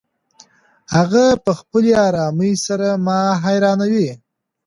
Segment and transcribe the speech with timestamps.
[0.95, 4.09] هغه په خپلې ارامۍ سره ما حیرانوي.